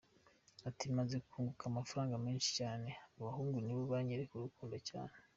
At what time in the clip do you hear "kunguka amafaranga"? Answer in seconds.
1.29-2.15